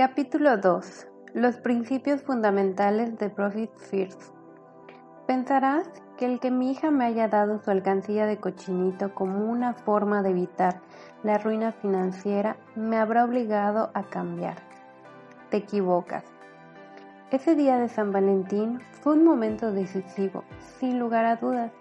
[0.00, 1.08] Capítulo 2.
[1.34, 4.32] Los principios fundamentales de Profit First.
[5.26, 9.74] Pensarás que el que mi hija me haya dado su alcancía de cochinito como una
[9.74, 10.80] forma de evitar
[11.22, 14.56] la ruina financiera me habrá obligado a cambiar.
[15.50, 16.24] Te equivocas.
[17.30, 20.44] Ese día de San Valentín fue un momento decisivo,
[20.78, 21.72] sin lugar a dudas.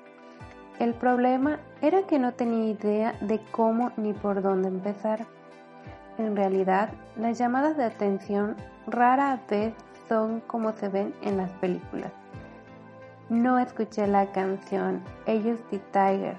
[0.78, 5.39] El problema era que no tenía idea de cómo ni por dónde empezar.
[6.20, 8.56] En realidad, las llamadas de atención
[8.86, 9.74] rara vez
[10.08, 12.12] son como se ven en las películas.
[13.30, 16.36] No escuché la canción Ellos the Tiger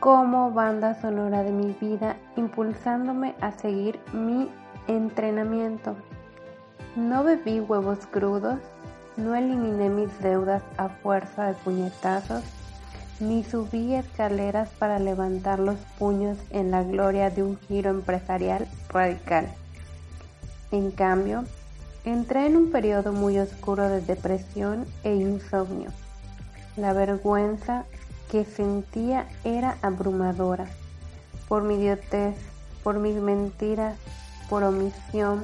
[0.00, 4.50] como banda sonora de mi vida, impulsándome a seguir mi
[4.86, 5.96] entrenamiento.
[6.94, 8.58] No bebí huevos crudos,
[9.16, 12.44] no eliminé mis deudas a fuerza de puñetazos
[13.20, 19.48] ni subí escaleras para levantar los puños en la gloria de un giro empresarial radical.
[20.72, 21.44] En cambio,
[22.04, 25.90] entré en un periodo muy oscuro de depresión e insomnio.
[26.76, 27.84] La vergüenza
[28.30, 30.66] que sentía era abrumadora,
[31.48, 32.34] por mi idiotez,
[32.82, 33.96] por mis mentiras,
[34.48, 35.42] por omisión,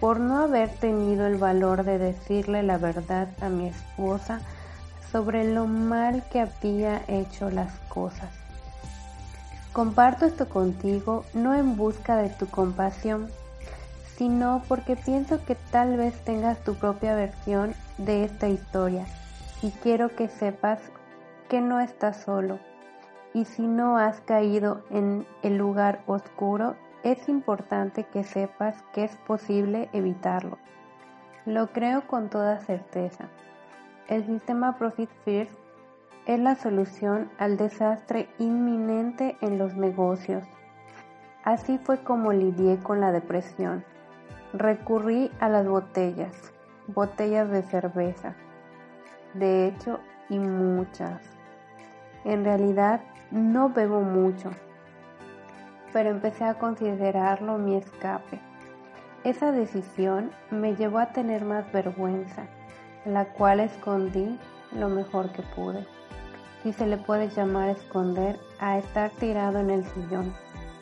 [0.00, 4.40] por no haber tenido el valor de decirle la verdad a mi esposa
[5.10, 8.30] sobre lo mal que había hecho las cosas.
[9.72, 13.28] Comparto esto contigo no en busca de tu compasión,
[14.16, 19.06] sino porque pienso que tal vez tengas tu propia versión de esta historia
[19.62, 20.80] y quiero que sepas
[21.48, 22.58] que no estás solo.
[23.32, 26.74] Y si no has caído en el lugar oscuro,
[27.04, 30.58] es importante que sepas que es posible evitarlo.
[31.46, 33.28] Lo creo con toda certeza.
[34.10, 35.56] El sistema Profit First
[36.26, 40.42] es la solución al desastre inminente en los negocios.
[41.44, 43.84] Así fue como lidié con la depresión.
[44.52, 46.52] Recurrí a las botellas,
[46.88, 48.34] botellas de cerveza.
[49.34, 51.22] De hecho, y muchas.
[52.24, 54.50] En realidad, no bebo mucho,
[55.92, 58.40] pero empecé a considerarlo mi escape.
[59.22, 62.48] Esa decisión me llevó a tener más vergüenza
[63.04, 64.38] la cual escondí
[64.72, 65.86] lo mejor que pude.
[66.62, 70.32] Si se le puede llamar esconder a estar tirado en el sillón,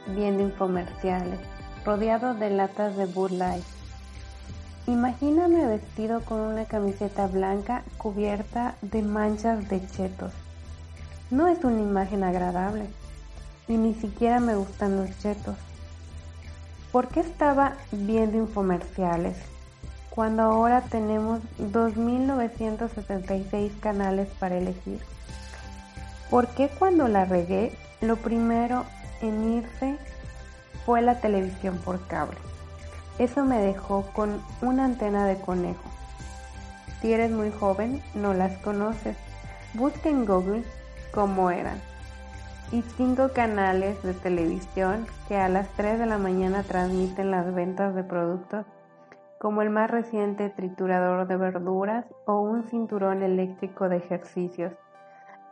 [0.09, 1.39] viendo infomerciales,
[1.85, 3.65] rodeado de latas de Bud Light.
[4.87, 10.33] Imagíname vestido con una camiseta blanca cubierta de manchas de chetos.
[11.31, 12.87] No es una imagen agradable
[13.69, 15.57] y ni siquiera me gustan los chetos.
[16.91, 19.37] ¿Por qué estaba viendo infomerciales
[20.19, 24.99] cuando ahora tenemos 2.976 canales para elegir?
[26.29, 28.85] ¿Por qué cuando la regué, lo primero
[29.21, 29.97] en irse
[30.85, 32.37] fue la televisión por cable?
[33.21, 35.89] Eso me dejó con una antena de conejo.
[37.01, 39.17] Si eres muy joven, no las conoces.
[39.75, 40.65] Busca en Google
[41.15, 41.81] cómo eran.
[42.73, 47.95] Y cinco canales de televisión que a las 3 de la mañana transmiten las ventas
[47.95, 48.67] de productos
[49.39, 54.73] como el más reciente triturador de verduras o un cinturón eléctrico de ejercicios,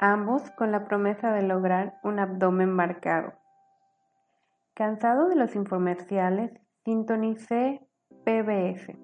[0.01, 3.33] ambos con la promesa de lograr un abdomen marcado.
[4.75, 6.53] Cansado de los infomerciales,
[6.85, 7.87] sintonicé
[8.25, 8.95] PBS.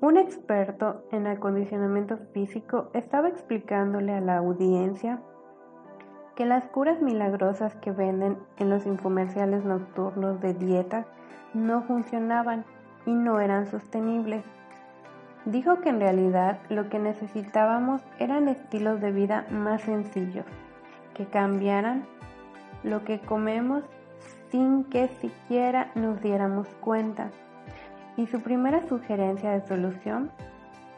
[0.00, 5.20] Un experto en acondicionamiento físico estaba explicándole a la audiencia
[6.34, 11.06] que las curas milagrosas que venden en los infomerciales nocturnos de dieta
[11.54, 12.64] no funcionaban
[13.06, 14.44] y no eran sostenibles.
[15.44, 20.46] Dijo que en realidad lo que necesitábamos eran estilos de vida más sencillos,
[21.14, 22.04] que cambiaran
[22.84, 23.82] lo que comemos
[24.50, 27.30] sin que siquiera nos diéramos cuenta.
[28.16, 30.30] Y su primera sugerencia de solución,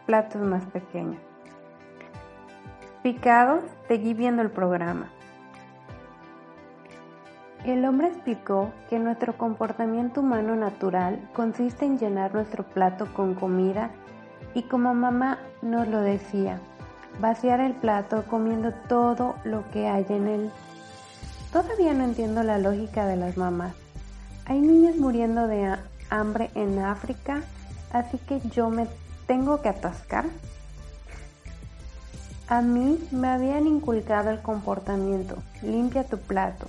[0.04, 1.20] platos más pequeños.
[3.02, 5.10] Picado, seguí viendo el programa.
[7.64, 13.90] El hombre explicó que nuestro comportamiento humano natural consiste en llenar nuestro plato con comida
[14.52, 16.60] y como mamá nos lo decía,
[17.20, 20.50] vaciar el plato comiendo todo lo que hay en él.
[21.54, 23.74] Todavía no entiendo la lógica de las mamás,
[24.44, 25.74] Hay niños muriendo de
[26.10, 27.40] hambre en África,
[27.94, 28.86] así que yo me
[29.26, 30.26] tengo que atascar.
[32.46, 36.68] A mí me habían inculcado el comportamiento, limpia tu plato,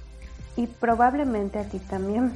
[0.55, 2.33] y probablemente a ti también.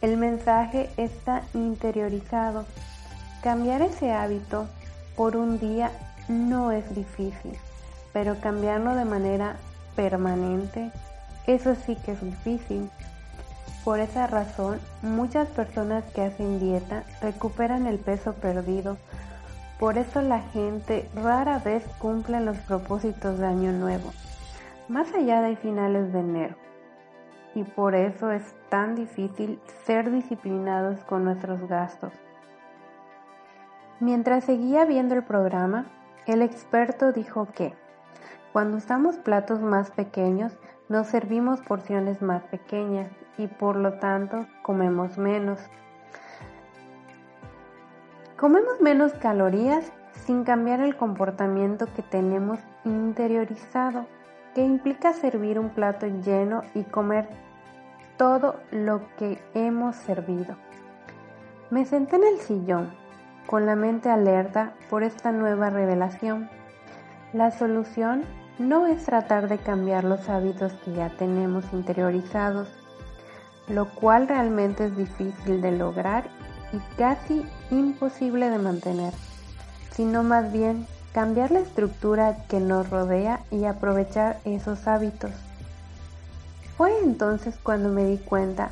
[0.00, 2.64] El mensaje está interiorizado.
[3.42, 4.66] Cambiar ese hábito
[5.16, 5.90] por un día
[6.28, 7.56] no es difícil,
[8.12, 9.56] pero cambiarlo de manera
[9.94, 10.90] permanente,
[11.46, 12.90] eso sí que es difícil.
[13.84, 18.96] Por esa razón, muchas personas que hacen dieta recuperan el peso perdido.
[19.78, 24.12] Por eso la gente rara vez cumple los propósitos de Año Nuevo,
[24.88, 26.65] más allá de finales de enero.
[27.56, 32.12] Y por eso es tan difícil ser disciplinados con nuestros gastos.
[33.98, 35.86] Mientras seguía viendo el programa,
[36.26, 37.72] el experto dijo que
[38.52, 40.52] cuando usamos platos más pequeños,
[40.90, 43.08] nos servimos porciones más pequeñas
[43.38, 45.58] y por lo tanto comemos menos.
[48.36, 49.90] Comemos menos calorías
[50.26, 54.04] sin cambiar el comportamiento que tenemos interiorizado,
[54.54, 57.45] que implica servir un plato lleno y comer
[58.16, 60.56] todo lo que hemos servido.
[61.70, 62.90] Me senté en el sillón,
[63.46, 66.48] con la mente alerta por esta nueva revelación.
[67.32, 68.24] La solución
[68.58, 72.68] no es tratar de cambiar los hábitos que ya tenemos interiorizados,
[73.68, 76.24] lo cual realmente es difícil de lograr
[76.72, 79.12] y casi imposible de mantener,
[79.90, 85.32] sino más bien cambiar la estructura que nos rodea y aprovechar esos hábitos.
[86.76, 88.70] Fue entonces cuando me di cuenta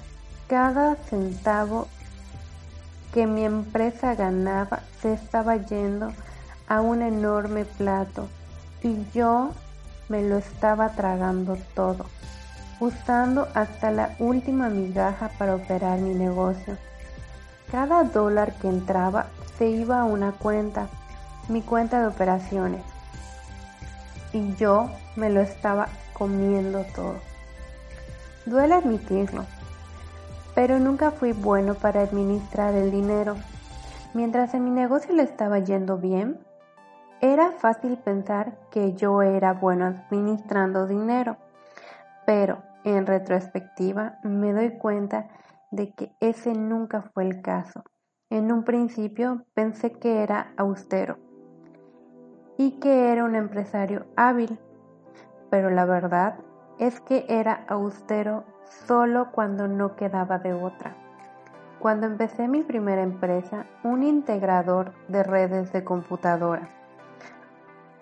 [0.49, 1.89] cada centavo
[3.13, 6.13] que mi empresa ganaba se estaba yendo
[6.69, 8.29] a un enorme plato
[8.83, 9.53] y yo
[10.09, 12.07] me lo estaba tragando todo
[12.81, 16.77] usando hasta la última migaja para operar mi negocio.
[17.71, 19.27] Cada dólar que entraba
[19.59, 20.89] se iba a una cuenta,
[21.49, 22.83] mi cuenta de operaciones,
[24.33, 27.34] y yo me lo estaba comiendo todo.
[28.47, 29.45] Duele admitirlo,
[30.55, 33.37] pero nunca fui bueno para administrar el dinero.
[34.13, 36.39] Mientras en mi negocio le estaba yendo bien,
[37.21, 41.37] era fácil pensar que yo era bueno administrando dinero
[42.27, 45.29] pero en retrospectiva me doy cuenta
[45.71, 47.85] de que ese nunca fue el caso.
[48.31, 51.19] En un principio pensé que era austero
[52.57, 54.59] y que era un empresario hábil,
[55.51, 56.37] pero la verdad
[56.79, 58.45] es que era austero
[58.87, 60.95] solo cuando no quedaba de otra.
[61.79, 66.69] Cuando empecé mi primera empresa, un integrador de redes de computadora.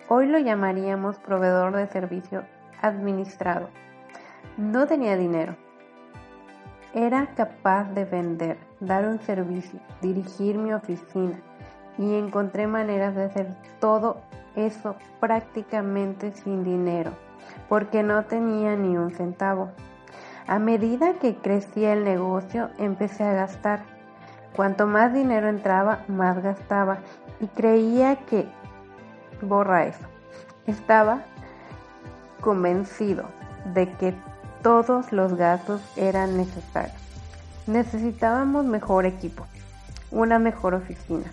[0.09, 2.43] Hoy lo llamaríamos proveedor de servicio
[2.81, 3.67] administrado
[4.57, 5.55] no tenía dinero.
[6.93, 11.39] Era capaz de vender, dar un servicio, dirigir mi oficina
[11.97, 13.47] y encontré maneras de hacer
[13.79, 14.21] todo
[14.55, 17.11] eso prácticamente sin dinero,
[17.69, 19.71] porque no tenía ni un centavo.
[20.47, 23.83] A medida que crecía el negocio, empecé a gastar.
[24.55, 26.99] Cuanto más dinero entraba, más gastaba
[27.39, 28.47] y creía que,
[29.41, 30.05] borra eso,
[30.67, 31.23] estaba
[32.41, 33.23] convencido
[33.73, 34.13] de que
[34.61, 37.01] todos los gastos eran necesarios.
[37.65, 39.45] Necesitábamos mejor equipo,
[40.11, 41.31] una mejor oficina.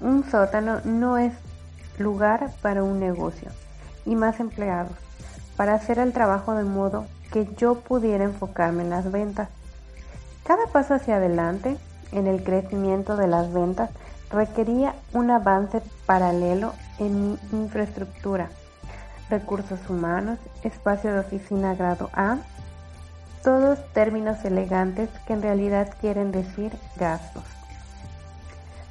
[0.00, 1.32] Un sótano no es
[1.98, 3.50] lugar para un negocio
[4.04, 5.07] y más empleados
[5.58, 9.48] para hacer el trabajo de modo que yo pudiera enfocarme en las ventas.
[10.44, 11.76] Cada paso hacia adelante
[12.12, 13.90] en el crecimiento de las ventas
[14.30, 18.50] requería un avance paralelo en mi infraestructura,
[19.30, 22.38] recursos humanos, espacio de oficina grado A,
[23.42, 27.42] todos términos elegantes que en realidad quieren decir gastos.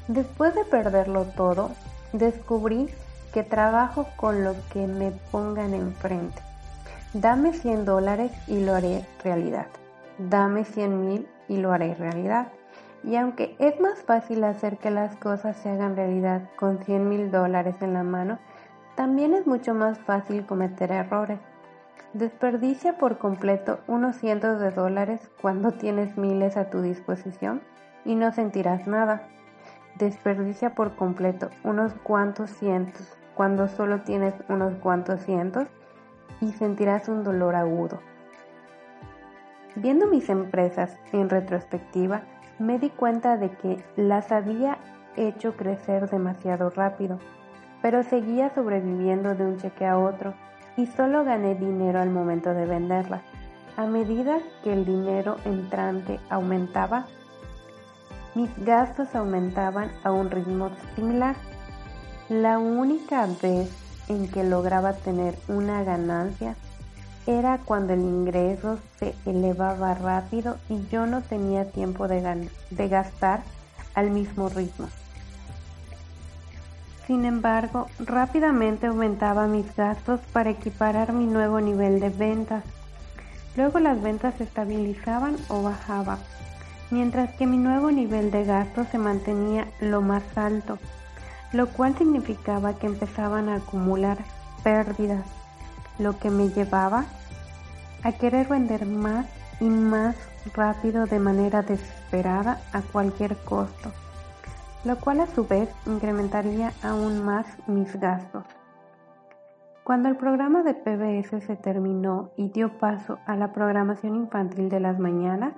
[0.09, 1.71] Después de perderlo todo,
[2.11, 2.89] descubrí
[3.33, 6.41] que trabajo con lo que me pongan enfrente.
[7.13, 9.67] Dame 100 dólares y lo haré realidad.
[10.17, 12.49] Dame 100 mil y lo haré realidad.
[13.01, 17.31] Y aunque es más fácil hacer que las cosas se hagan realidad con 100 mil
[17.31, 18.39] dólares en la mano,
[18.95, 21.39] también es mucho más fácil cometer errores.
[22.11, 27.61] Desperdicia por completo unos cientos de dólares cuando tienes miles a tu disposición
[28.03, 29.29] y no sentirás nada.
[29.95, 35.67] Desperdicia por completo unos cuantos cientos cuando solo tienes unos cuantos cientos
[36.41, 37.99] y sentirás un dolor agudo.
[39.75, 42.21] Viendo mis empresas en retrospectiva,
[42.59, 44.77] me di cuenta de que las había
[45.15, 47.19] hecho crecer demasiado rápido,
[47.81, 50.33] pero seguía sobreviviendo de un cheque a otro
[50.75, 53.21] y solo gané dinero al momento de venderlas.
[53.77, 57.05] a medida que el dinero entrante aumentaba,
[58.33, 61.35] mis gastos aumentaban a un ritmo similar.
[62.27, 66.55] La única vez en que lograba tener una ganancia
[67.27, 72.21] era cuando el ingreso se elevaba rápido y yo no tenía tiempo de,
[72.87, 73.41] gastar
[73.93, 74.87] al mismo ritmo.
[77.05, 82.63] Sin embargo, rápidamente aumentaba mis gastos para equiparar mi nuevo nivel de ventas.
[83.55, 86.19] Luego las ventas se estabilizaban o bajaban,
[86.91, 90.77] mientras que mi nuevo nivel de gastos se mantenía lo más alto,
[91.53, 94.17] lo cual significaba que empezaban a acumular
[94.63, 95.25] pérdidas,
[95.99, 97.05] lo que me llevaba
[98.03, 99.27] a querer vender más
[99.59, 100.15] y más
[100.53, 103.91] rápido de manera desesperada a cualquier costo
[104.87, 108.45] lo cual a su vez incrementaría aún más mis gastos.
[109.83, 114.79] Cuando el programa de PBS se terminó y dio paso a la programación infantil de
[114.79, 115.53] las mañanas,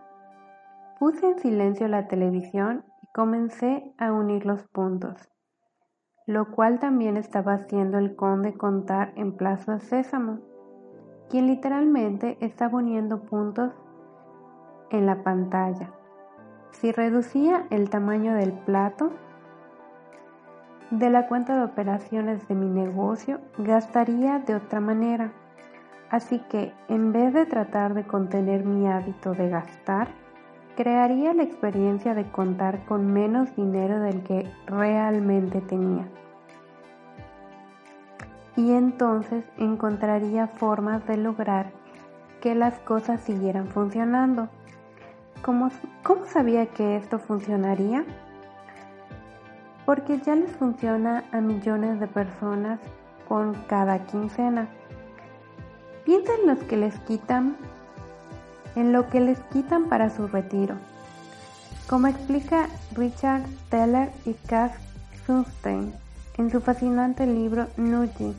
[0.99, 5.29] puse en silencio la televisión y comencé a unir los puntos,
[6.29, 10.37] lo cual también estaba haciendo el conde contar en Plaza Sésamo,
[11.27, 13.73] quien literalmente estaba uniendo puntos
[14.91, 15.89] en la pantalla.
[16.69, 19.09] Si reducía el tamaño del plato
[20.91, 25.31] de la cuenta de operaciones de mi negocio, gastaría de otra manera.
[26.11, 30.09] Así que, en vez de tratar de contener mi hábito de gastar,
[30.79, 36.07] crearía la experiencia de contar con menos dinero del que realmente tenía.
[38.55, 41.73] Y entonces encontraría formas de lograr
[42.39, 44.47] que las cosas siguieran funcionando
[45.41, 45.71] ¿Cómo,
[46.25, 48.03] sabía que esto funcionaría?
[49.85, 52.79] Porque ya les funciona a millones de personas
[53.27, 54.67] con cada quincena.
[56.03, 57.55] Piensa en los que les quitan,
[58.75, 60.75] en lo que les quitan para su retiro.
[61.87, 64.71] Como explica Richard Teller y Cass
[65.25, 65.93] Sunstein
[66.37, 68.35] en su fascinante libro Nudging,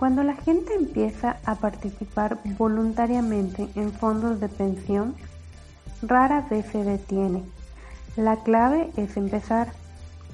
[0.00, 5.14] cuando la gente empieza a participar voluntariamente en fondos de pensión,
[6.00, 7.44] rara vez se detiene.
[8.16, 9.68] La clave es empezar,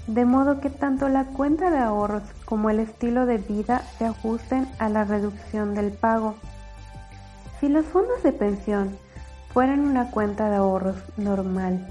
[0.06, 4.68] de modo que tanto la cuenta de ahorros como el estilo de vida se ajusten
[4.78, 6.36] a la reducción del pago.
[7.60, 8.98] Si los fondos de pensión
[9.52, 11.86] fueran una cuenta de ahorros normal,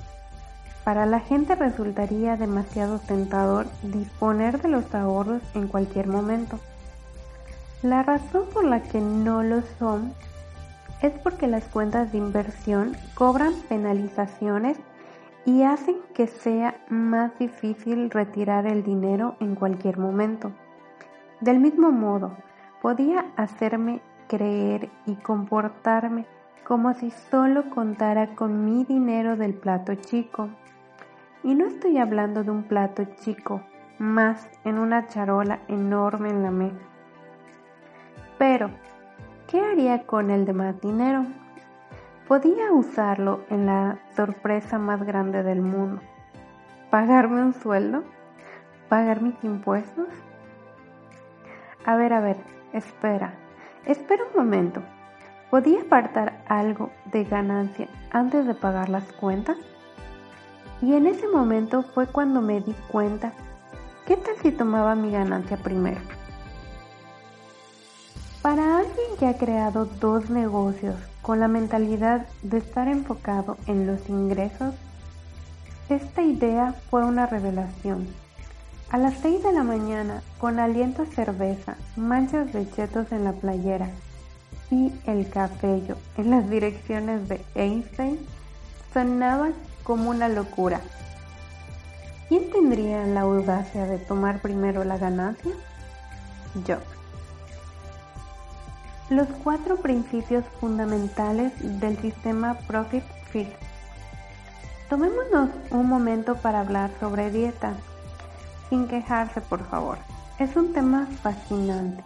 [0.84, 6.60] para la gente resultaría demasiado tentador disponer de los ahorros en cualquier momento.
[7.82, 10.14] La razón por la que no lo son
[11.02, 14.78] es porque las cuentas de inversión cobran penalizaciones
[15.46, 20.52] y hacen que sea más difícil retirar el dinero en cualquier momento.
[21.42, 22.38] Del mismo modo,
[22.82, 26.26] podía hacerme creer y comportarme
[26.66, 30.50] como si solo contara con mi dinero del plato chico.
[31.44, 33.62] Y no estoy hablando de un plato chico,
[34.00, 36.86] más en una charola enorme en la mesa.
[38.38, 38.70] Pero
[39.48, 41.24] ¿Qué haría con el demás dinero?
[42.28, 46.02] Podía usarlo en la sorpresa más grande del mundo.
[46.90, 48.04] ¿Pagarme un sueldo?
[48.90, 50.08] ¿Pagar mis impuestos?
[51.86, 52.38] A ver, a ver,
[52.74, 53.36] espera,
[53.86, 54.82] espera un momento.
[55.50, 59.58] ¿Podía apartar algo de ganancia antes de pagar las cuentas?
[60.82, 63.32] Y en ese momento fue cuando me di cuenta,
[64.06, 66.02] ¿qué tal si tomaba mi ganancia primero?
[68.42, 74.10] Para alguien que ha creado dos negocios con la mentalidad de estar enfocado en los
[74.10, 74.76] ingresos,
[75.90, 78.08] esta idea fue una revelación.
[78.92, 83.34] A las 6 de la mañana, con aliento a cerveza, manchas de chetos en la
[83.34, 83.90] playera
[84.70, 88.20] y el cabello en las direcciones de Einstein,
[88.94, 89.50] sonaba
[89.84, 90.82] como una locura.
[92.30, 95.52] ¿Quién tendría la audacia de tomar primero la ganancia?
[96.66, 96.78] Yo.
[99.10, 103.50] Los cuatro principios fundamentales del sistema Profit Fit.
[104.90, 107.74] Tomémonos un momento para hablar sobre dieta,
[108.70, 109.98] sin quejarse por favor.
[110.40, 112.04] Es un tema fascinante.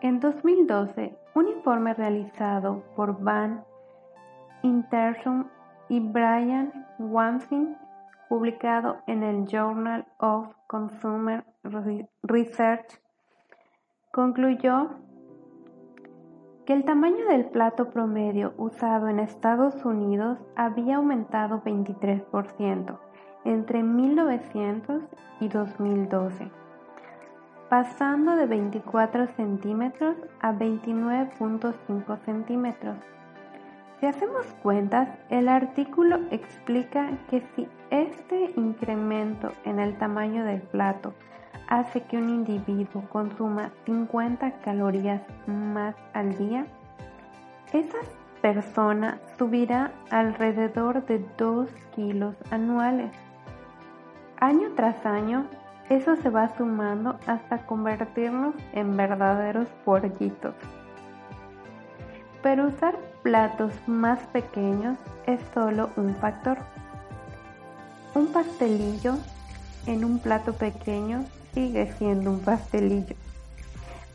[0.00, 3.64] En 2012, un informe realizado por Van
[4.62, 5.50] Interson
[5.88, 7.76] y Brian Wansing,
[8.28, 11.44] publicado en el Journal of Consumer
[12.22, 13.00] Research,
[14.12, 14.90] concluyó
[16.64, 22.98] que el tamaño del plato promedio usado en Estados Unidos había aumentado 23%
[23.46, 25.02] entre 1900
[25.40, 26.50] y 2012,
[27.70, 32.96] pasando de 24 centímetros a 29.5 centímetros.
[34.00, 41.14] Si hacemos cuentas, el artículo explica que si este incremento en el tamaño del plato
[41.68, 46.66] hace que un individuo consuma 50 calorías más al día,
[47.72, 47.98] esa
[48.42, 53.25] persona subirá alrededor de 2 kilos anuales.
[54.40, 55.46] Año tras año,
[55.88, 60.54] eso se va sumando hasta convertirnos en verdaderos puerquitos.
[62.42, 66.58] Pero usar platos más pequeños es solo un factor.
[68.14, 69.14] Un pastelillo
[69.86, 71.24] en un plato pequeño
[71.54, 73.16] sigue siendo un pastelillo.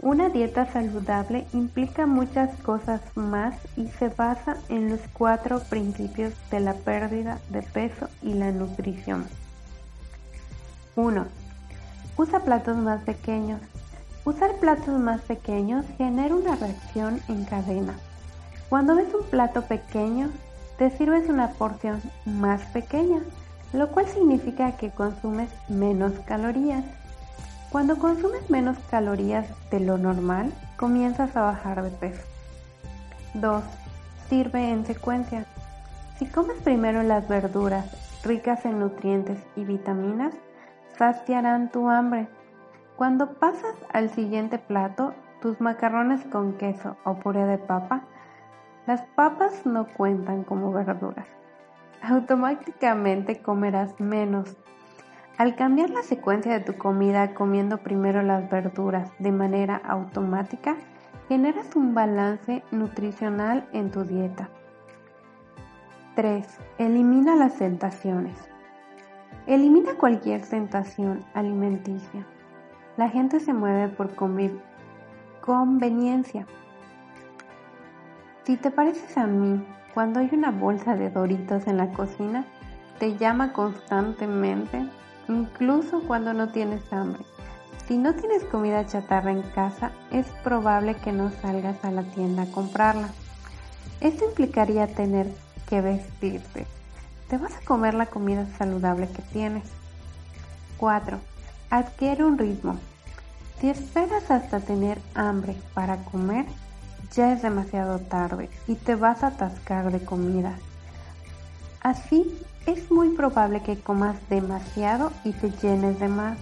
[0.03, 6.59] Una dieta saludable implica muchas cosas más y se basa en los cuatro principios de
[6.59, 9.25] la pérdida de peso y la nutrición.
[10.95, 11.25] 1.
[12.17, 13.61] Usa platos más pequeños.
[14.25, 17.95] Usar platos más pequeños genera una reacción en cadena.
[18.69, 20.29] Cuando ves un plato pequeño,
[20.77, 23.21] te sirves una porción más pequeña,
[23.73, 26.83] lo cual significa que consumes menos calorías.
[27.71, 32.21] Cuando consumes menos calorías de lo normal, comienzas a bajar de peso.
[33.33, 33.63] 2.
[34.29, 35.45] Sirve en secuencia.
[36.19, 37.85] Si comes primero las verduras
[38.23, 40.33] ricas en nutrientes y vitaminas,
[40.97, 42.27] saciarán tu hambre.
[42.95, 48.03] Cuando pasas al siguiente plato, tus macarrones con queso o puré de papa,
[48.85, 51.27] las papas no cuentan como verduras.
[52.01, 54.55] Automáticamente comerás menos.
[55.37, 60.75] Al cambiar la secuencia de tu comida comiendo primero las verduras de manera automática,
[61.27, 64.49] generas un balance nutricional en tu dieta.
[66.15, 66.45] 3.
[66.77, 68.50] Elimina las tentaciones.
[69.47, 72.25] Elimina cualquier tentación alimenticia.
[72.97, 74.15] La gente se mueve por
[75.41, 76.45] conveniencia
[78.43, 82.43] si te pareces a mí, cuando hay una bolsa de doritos en la cocina,
[82.97, 84.83] te llama constantemente,
[85.27, 87.21] incluso cuando no tienes hambre.
[87.85, 92.43] Si no tienes comida chatarra en casa, es probable que no salgas a la tienda
[92.43, 93.09] a comprarla.
[93.99, 95.27] Esto implicaría tener
[95.69, 96.65] que vestirte.
[97.31, 99.63] Te vas a comer la comida saludable que tienes.
[100.75, 101.17] 4.
[101.69, 102.77] Adquiere un ritmo.
[103.57, 106.45] Si esperas hasta tener hambre para comer,
[107.15, 110.57] ya es demasiado tarde y te vas a atascar de comida.
[111.79, 116.37] Así es muy probable que comas demasiado y te llenes de más.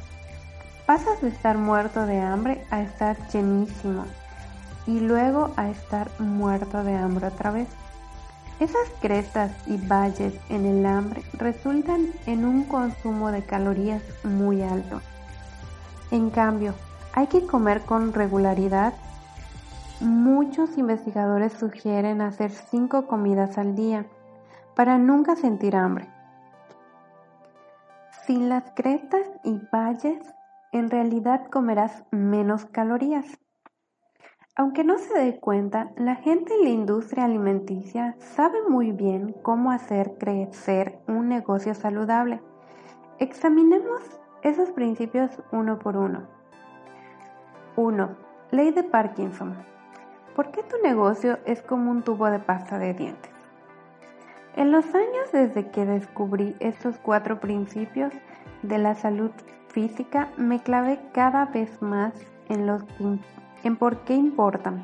[0.87, 4.05] Pasas de estar muerto de hambre a estar llenísimo
[4.87, 7.67] y luego a estar muerto de hambre otra vez.
[8.59, 15.01] Esas crestas y valles en el hambre resultan en un consumo de calorías muy alto.
[16.11, 16.73] En cambio,
[17.13, 18.93] hay que comer con regularidad
[20.01, 24.05] Muchos investigadores sugieren hacer cinco comidas al día
[24.73, 26.07] para nunca sentir hambre.
[28.25, 30.21] Sin las crestas y valles,
[30.71, 33.25] en realidad comerás menos calorías.
[34.59, 39.71] Aunque no se dé cuenta, la gente en la industria alimenticia sabe muy bien cómo
[39.71, 42.41] hacer crecer un negocio saludable.
[43.19, 44.01] Examinemos
[44.41, 46.27] esos principios uno por uno.
[47.77, 48.17] 1.
[48.51, 49.55] Ley de Parkinson.
[50.35, 53.31] ¿Por qué tu negocio es como un tubo de pasta de dientes?
[54.57, 58.11] En los años desde que descubrí estos cuatro principios
[58.63, 59.31] de la salud
[59.69, 62.13] física, me clavé cada vez más
[62.49, 62.83] en, los,
[63.63, 64.83] en por qué importan.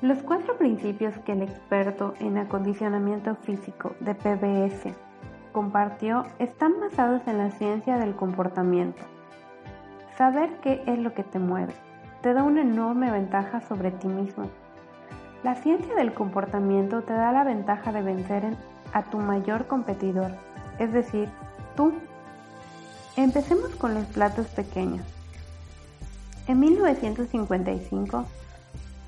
[0.00, 4.94] Los cuatro principios que el experto en acondicionamiento físico de PBS
[5.52, 9.02] compartió están basados en la ciencia del comportamiento.
[10.16, 11.74] Saber qué es lo que te mueve
[12.22, 14.48] te da una enorme ventaja sobre ti mismo.
[15.42, 18.56] La ciencia del comportamiento te da la ventaja de vencer
[18.92, 20.30] a tu mayor competidor,
[20.78, 21.28] es decir,
[21.76, 21.92] tú.
[23.16, 25.02] Empecemos con los platos pequeños.
[26.52, 28.26] En 1955,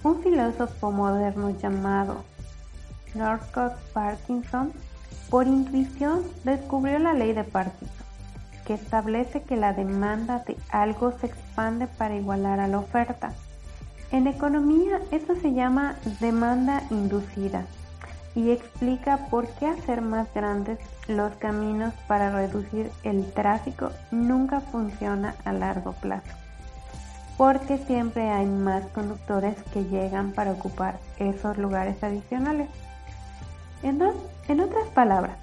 [0.03, 2.25] un filósofo moderno llamado
[3.15, 4.73] Northcote Parkinson,
[5.29, 8.07] por intuición, descubrió la ley de Parkinson
[8.65, 13.35] que establece que la demanda de algo se expande para igualar a la oferta.
[14.11, 17.67] En economía esto se llama demanda inducida
[18.35, 20.79] y explica por qué hacer más grandes
[21.09, 26.44] los caminos para reducir el tráfico nunca funciona a largo plazo.
[27.37, 32.69] Porque siempre hay más conductores que llegan para ocupar esos lugares adicionales.
[33.83, 35.37] En, otras palabras,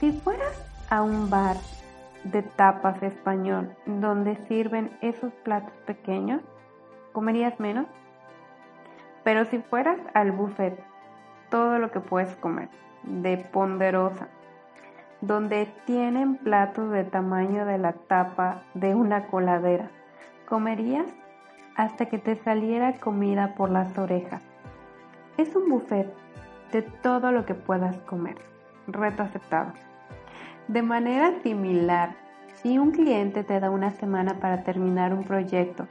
[0.00, 0.52] si fueras
[0.90, 1.56] a un bar
[2.24, 6.42] de tapas español donde sirven esos platos pequeños,
[7.12, 7.86] comerías menos.
[9.24, 10.78] Pero si fueras al buffet
[11.48, 12.68] todo lo que puedes comer,
[13.02, 14.28] de ponderosa,
[15.20, 19.90] donde tienen platos de tamaño de la tapa de una coladera.
[20.48, 21.06] Comerías
[21.80, 24.42] hasta que te saliera comida por las orejas.
[25.38, 26.12] Es un buffet
[26.72, 28.36] de todo lo que puedas comer.
[28.86, 29.72] Reto aceptado.
[30.68, 32.14] De manera similar,
[32.56, 35.86] si un cliente te da una semana para terminar un proyecto,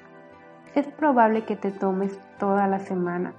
[0.76, 3.34] es probable que te tomes toda la semana.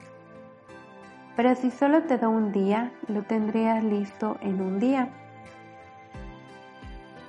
[1.37, 5.09] Pero si solo te da un día, lo tendrías listo en un día.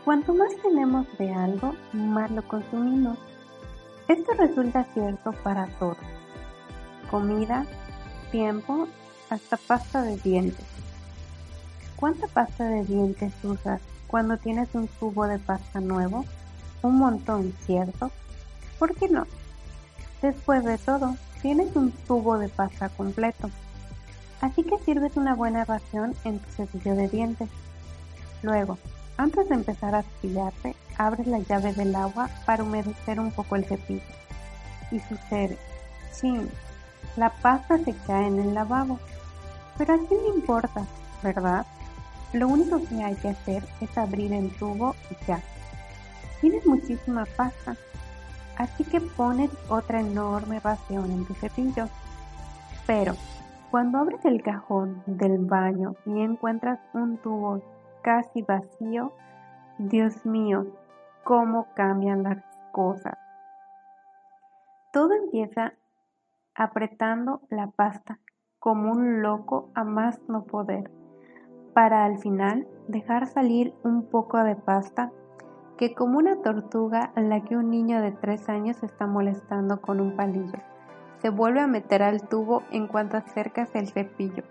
[0.04, 3.31] Cuanto más tenemos de algo, más lo consumimos.
[4.12, 5.96] Esto resulta cierto para todo.
[7.10, 7.66] Comida,
[8.30, 8.90] tiempo,
[9.30, 10.66] hasta pasta de dientes.
[11.96, 16.26] ¿Cuánta pasta de dientes usas cuando tienes un tubo de pasta nuevo?
[16.82, 18.12] Un montón, ¿cierto?
[18.78, 19.28] ¿Por qué no?
[20.22, 23.50] Después de todo, tienes un tubo de pasta completo.
[24.42, 27.50] Así que sirves una buena ración en tu cepillo de dientes.
[28.44, 28.78] Luego,
[29.18, 33.66] antes de empezar a cepillarte, abres la llave del agua para humedecer un poco el
[33.66, 34.02] cepillo.
[34.92, 35.58] Y sucede,
[36.12, 36.34] sí,
[37.16, 39.00] la pasta se cae en el lavabo.
[39.78, 40.86] Pero a quién le importa,
[41.24, 41.66] ¿verdad?
[42.34, 45.42] Lo único que hay que hacer es abrir el tubo y ya.
[46.40, 47.76] Tienes muchísima pasta,
[48.58, 51.90] así que pones otra enorme ración en tu cepillo.
[52.88, 53.16] Pero
[53.70, 57.62] cuando abres el cajón del baño y encuentras un tubo
[58.02, 59.14] casi vacío,
[59.78, 60.68] Dios mío,
[61.24, 63.18] cómo cambian las cosas.
[64.92, 65.74] Todo empieza
[66.56, 68.20] apretando la pasta
[68.60, 70.92] como un loco a más no poder,
[71.74, 75.12] para al final dejar salir un poco de pasta
[75.78, 80.00] que como una tortuga a la que un niño de tres años está molestando con
[80.00, 80.60] un palillo,
[81.22, 84.44] se vuelve a meter al tubo en cuanto acercas el cepillo.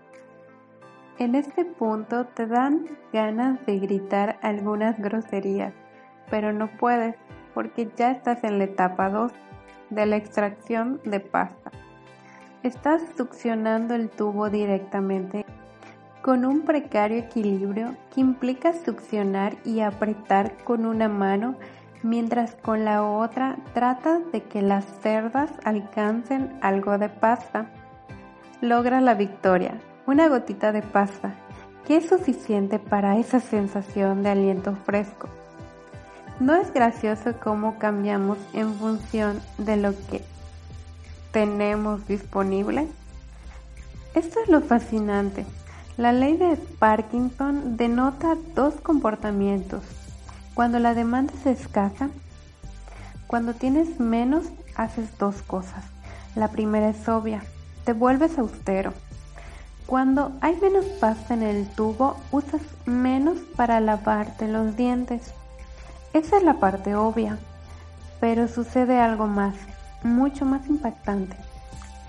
[1.21, 5.71] En este punto te dan ganas de gritar algunas groserías,
[6.31, 7.15] pero no puedes
[7.53, 9.31] porque ya estás en la etapa 2
[9.91, 11.69] de la extracción de pasta.
[12.63, 15.45] Estás succionando el tubo directamente
[16.23, 21.53] con un precario equilibrio que implica succionar y apretar con una mano
[22.01, 27.67] mientras con la otra tratas de que las cerdas alcancen algo de pasta.
[28.59, 29.79] Logras la victoria,
[30.11, 31.35] una gotita de pasta,
[31.87, 35.29] que es suficiente para esa sensación de aliento fresco.
[36.41, 40.21] ¿No es gracioso cómo cambiamos en función de lo que
[41.31, 42.89] tenemos disponible?
[44.13, 45.45] Esto es lo fascinante.
[45.95, 49.81] La ley de Parkinson denota dos comportamientos.
[50.53, 52.09] Cuando la demanda es escasa,
[53.27, 54.43] cuando tienes menos,
[54.75, 55.85] haces dos cosas.
[56.35, 57.43] La primera es obvia,
[57.85, 58.91] te vuelves austero.
[59.85, 65.33] Cuando hay menos pasta en el tubo, usas menos para lavarte los dientes.
[66.13, 67.37] Esa es la parte obvia,
[68.19, 69.55] pero sucede algo más,
[70.03, 71.35] mucho más impactante.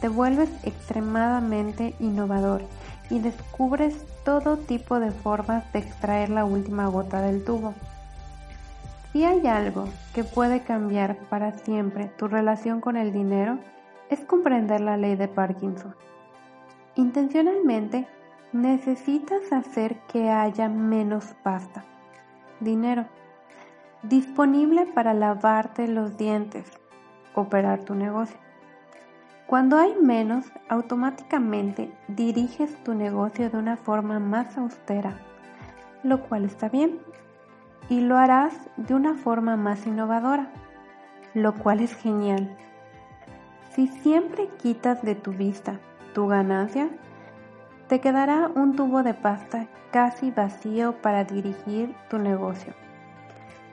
[0.00, 2.62] Te vuelves extremadamente innovador
[3.10, 7.74] y descubres todo tipo de formas de extraer la última gota del tubo.
[9.12, 13.58] Si hay algo que puede cambiar para siempre tu relación con el dinero,
[14.08, 15.94] es comprender la ley de Parkinson.
[16.94, 18.06] Intencionalmente
[18.52, 21.84] necesitas hacer que haya menos pasta,
[22.60, 23.06] dinero,
[24.02, 26.70] disponible para lavarte los dientes,
[27.34, 28.36] operar tu negocio.
[29.46, 35.14] Cuando hay menos, automáticamente diriges tu negocio de una forma más austera,
[36.02, 36.98] lo cual está bien,
[37.88, 40.50] y lo harás de una forma más innovadora,
[41.32, 42.54] lo cual es genial.
[43.70, 45.80] Si siempre quitas de tu vista
[46.12, 46.88] tu ganancia,
[47.88, 52.72] te quedará un tubo de pasta casi vacío para dirigir tu negocio.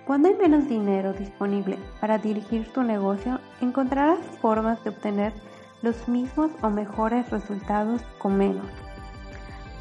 [0.06, 5.34] Cuando hay menos dinero disponible para dirigir tu negocio, encontrarás formas de obtener
[5.82, 8.66] los mismos o mejores resultados con menos.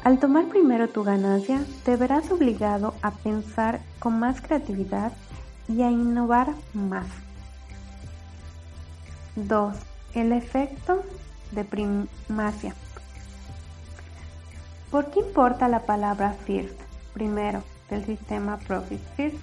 [0.03, 5.11] Al tomar primero tu ganancia, te verás obligado a pensar con más creatividad
[5.67, 7.07] y a innovar más.
[9.35, 9.75] 2.
[10.13, 11.03] El efecto
[11.51, 12.75] de primacia.
[14.91, 16.79] ¿Por qué importa la palabra first?
[17.13, 19.37] Primero, del sistema Profit First.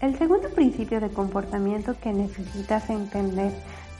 [0.00, 3.52] El segundo principio de comportamiento que necesitas entender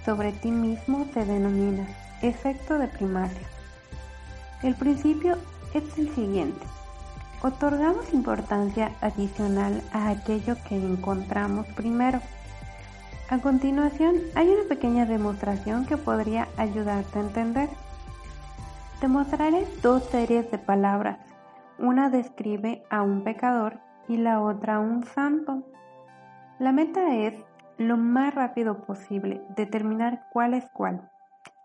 [0.05, 1.88] sobre ti mismo se denomina
[2.23, 3.47] efecto de primacia.
[4.62, 5.37] El principio
[5.75, 6.64] es el siguiente.
[7.42, 12.21] Otorgamos importancia adicional a aquello que encontramos primero.
[13.31, 17.69] A continuación hay una pequeña demostración que podría ayudarte a entender.
[19.03, 21.19] Te mostraré dos series de palabras.
[21.79, 25.62] Una describe a un pecador y la otra a un santo.
[26.59, 27.35] La meta es,
[27.77, 31.11] lo más rápido posible, determinar cuál es cuál.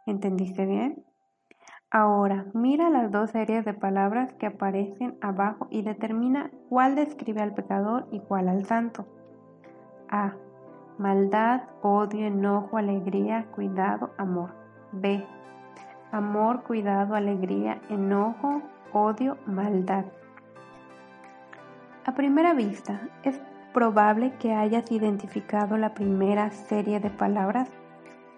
[0.05, 1.05] ¿Entendiste bien?
[1.89, 7.53] Ahora, mira las dos series de palabras que aparecen abajo y determina cuál describe al
[7.53, 9.07] pecador y cuál al santo.
[10.09, 10.33] A.
[10.97, 14.51] Maldad, odio, enojo, alegría, cuidado, amor.
[14.91, 15.25] B.
[16.11, 20.05] Amor, cuidado, alegría, enojo, odio, maldad.
[22.05, 23.41] A primera vista, es
[23.73, 27.69] probable que hayas identificado la primera serie de palabras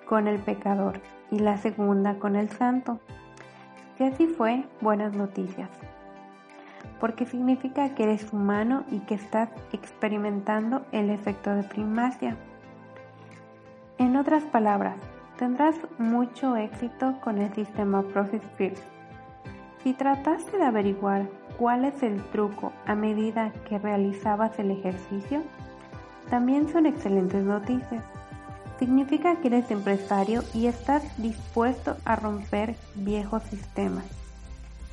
[0.08, 3.00] con el pecador y la segunda con el santo.
[3.98, 5.70] Si así fue, buenas noticias,
[7.00, 12.38] porque significa que eres humano y que estás experimentando el efecto de primacia.
[13.98, 14.96] En otras palabras,
[15.38, 18.84] tendrás mucho éxito con el sistema Profit First.
[19.84, 21.28] Si trataste de averiguar
[21.58, 25.44] cuál es el truco a medida que realizabas el ejercicio,
[26.30, 28.04] también son excelentes noticias.
[28.80, 34.06] Significa que eres empresario y estás dispuesto a romper viejos sistemas,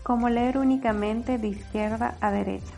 [0.02, 2.74] como leer únicamente de izquierda a derecha,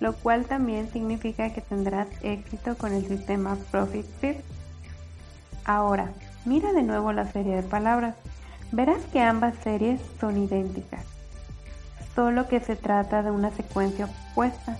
[0.00, 4.40] lo cual también significa que tendrás éxito con el sistema Profit First.
[5.64, 6.10] Ahora,
[6.44, 8.14] mira de nuevo la serie de palabras.
[8.70, 11.04] Verás que ambas series son idénticas,
[12.14, 14.76] solo que se trata de una secuencia opuesta.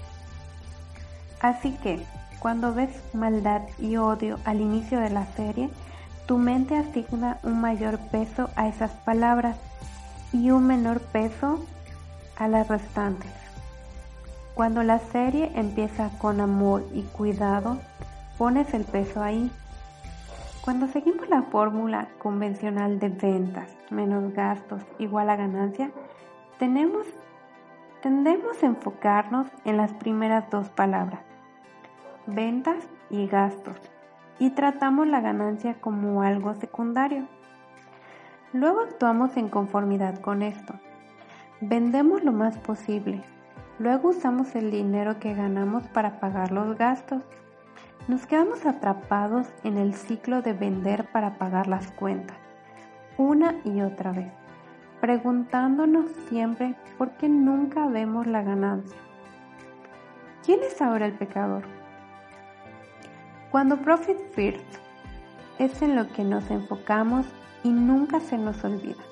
[1.40, 2.04] Así que,
[2.38, 5.70] cuando ves maldad y odio al inicio de la serie,
[6.26, 9.56] tu mente asigna un mayor peso a esas palabras
[10.32, 11.64] y un menor peso
[12.36, 13.32] a las restantes.
[14.54, 17.78] Cuando la serie empieza con amor y cuidado,
[18.36, 19.50] pones el peso ahí.
[20.62, 25.90] Cuando seguimos la fórmula convencional de ventas menos gastos igual a ganancia,
[26.58, 27.06] tenemos,
[28.02, 31.28] tendemos a enfocarnos en las primeras dos palabras
[32.28, 32.76] ventas
[33.10, 33.76] y gastos
[34.38, 37.26] y tratamos la ganancia como algo secundario.
[38.54, 40.74] Luego actuamos en conformidad con esto.
[41.60, 43.22] Vendemos lo más posible.
[43.78, 47.22] Luego usamos el dinero que ganamos para pagar los gastos.
[48.08, 52.38] Nos quedamos atrapados en el ciclo de vender para pagar las cuentas,
[53.18, 54.32] una y otra vez,
[55.02, 58.96] preguntándonos siempre por qué nunca vemos la ganancia.
[60.42, 61.64] ¿Quién es ahora el pecador?
[63.50, 64.78] Cuando Profit First
[65.58, 67.26] es en lo que nos enfocamos
[67.68, 69.02] y nunca se nos olvida.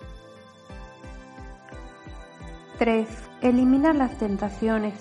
[2.79, 3.07] 3.
[3.43, 4.95] Elimina las tentaciones.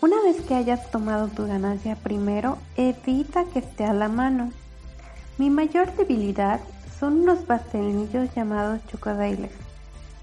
[0.00, 4.50] Una vez que hayas tomado tu ganancia primero, evita que esté a la mano.
[5.36, 6.60] Mi mayor debilidad
[6.98, 9.52] son unos pastelillos llamados chocodailes.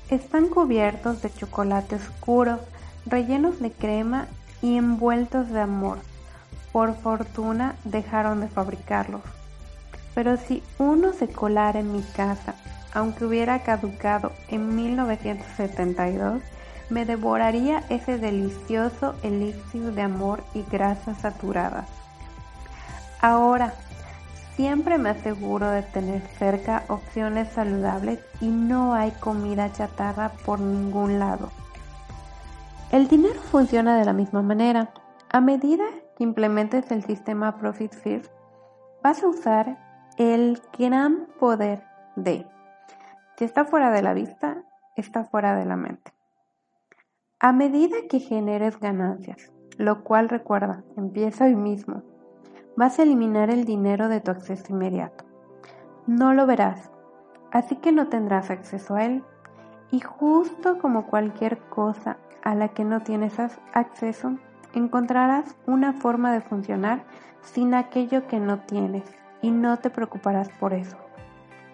[0.10, 2.60] Están cubiertos de chocolate oscuro,
[3.06, 4.28] rellenos de crema
[4.64, 6.00] y envueltos de amor.
[6.72, 9.37] Por fortuna dejaron de fabricarlos.
[10.18, 12.56] Pero si uno se colara en mi casa,
[12.92, 16.42] aunque hubiera caducado en 1972,
[16.90, 21.88] me devoraría ese delicioso elixir de amor y grasas saturadas.
[23.22, 23.76] Ahora,
[24.56, 31.20] siempre me aseguro de tener cerca opciones saludables y no hay comida chatarra por ningún
[31.20, 31.52] lado.
[32.92, 34.90] El dinero funciona de la misma manera.
[35.30, 35.86] A medida
[36.18, 38.32] que implementes el sistema Profit First,
[39.04, 39.87] vas a usar
[40.18, 41.84] el gran poder
[42.16, 42.48] de
[43.38, 44.64] si está fuera de la vista,
[44.96, 46.12] está fuera de la mente.
[47.40, 52.02] A medida que generes ganancias, lo cual recuerda, empieza hoy mismo,
[52.76, 55.24] vas a eliminar el dinero de tu acceso inmediato.
[56.08, 56.90] No lo verás,
[57.52, 59.24] así que no tendrás acceso a él.
[59.92, 63.36] Y justo como cualquier cosa a la que no tienes
[63.72, 64.36] acceso,
[64.74, 67.04] encontrarás una forma de funcionar
[67.44, 69.04] sin aquello que no tienes
[69.42, 70.98] y no te preocuparás por eso.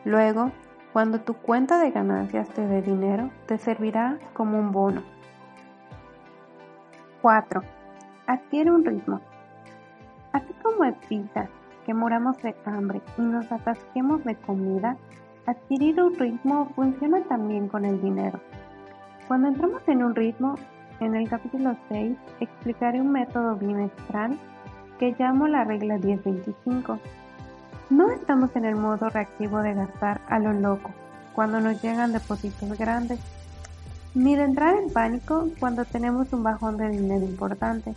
[0.05, 0.51] Luego,
[0.91, 5.03] cuando tu cuenta de ganancias te dé dinero, te servirá como un bono.
[7.21, 7.61] 4.
[8.27, 9.21] Adquiere un ritmo.
[10.33, 11.47] Así como evita
[11.85, 14.97] que moramos de hambre y nos atasquemos de comida,
[15.45, 18.39] adquirir un ritmo funciona también con el dinero.
[19.27, 20.55] Cuando entramos en un ritmo,
[20.99, 24.37] en el capítulo 6 explicaré un método bimestral
[24.99, 26.99] que llamo la regla 1025.
[27.93, 30.89] No estamos en el modo reactivo de gastar a lo loco
[31.35, 33.19] cuando nos llegan depósitos grandes,
[34.15, 37.93] ni de entrar en pánico cuando tenemos un bajón de dinero importante.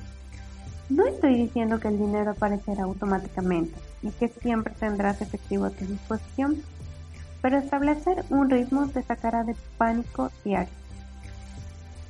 [0.90, 5.86] No estoy diciendo que el dinero aparecerá automáticamente y que siempre tendrás efectivo a tu
[5.86, 6.56] disposición.
[7.40, 10.74] pero establecer un ritmo te sacará de pánico diario.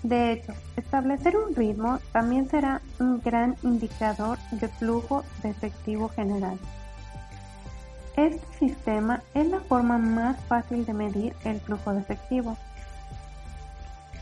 [0.03, 6.59] De hecho, establecer un ritmo también será un gran indicador de flujo de efectivo general.
[8.17, 12.57] Este sistema es la forma más fácil de medir el flujo de efectivo.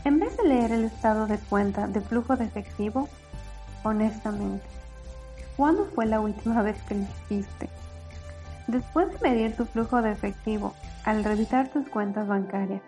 [0.03, 3.07] En vez de leer el estado de cuenta de flujo de efectivo,
[3.83, 4.65] honestamente,
[5.55, 7.69] ¿cuándo fue la última vez que lo hiciste?
[8.67, 10.73] Después de medir tu flujo de efectivo,
[11.05, 12.81] al revisar tus cuentas bancarias,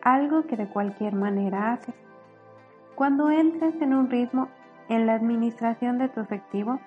[0.00, 1.94] algo que de cualquier manera haces,
[2.94, 4.48] cuando entres en un ritmo
[4.88, 6.80] en la administración de tu efectivo,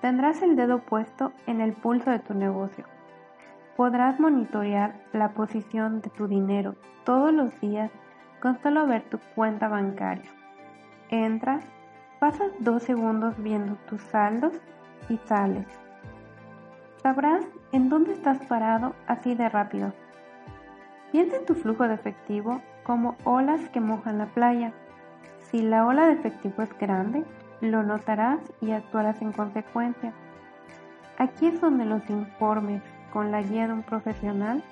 [0.00, 2.84] Tendrás el dedo puesto en el pulso de tu negocio.
[3.76, 7.90] Podrás monitorear la posición de tu dinero todos los días
[8.40, 10.30] con solo ver tu cuenta bancaria.
[11.10, 11.64] Entras,
[12.18, 14.54] pasas dos segundos viendo tus saldos
[15.08, 15.66] y sales.
[17.02, 19.92] Sabrás en dónde estás parado así de rápido.
[21.12, 24.72] Piensa en tu flujo de efectivo como olas que mojan la playa.
[25.40, 27.24] Si la ola de efectivo es grande,
[27.60, 30.12] lo notarás y actuarás en consecuencia.
[31.18, 34.62] Aquí es donde los informes con la guía de un profesional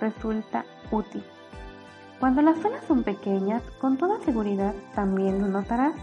[0.00, 1.24] resulta útil.
[2.20, 5.94] Cuando las olas son pequeñas, con toda seguridad también lo notarás.